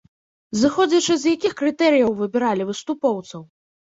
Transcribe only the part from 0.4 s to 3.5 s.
Зыходзячы з якіх крытэрыяў выбіралі выступоўцаў?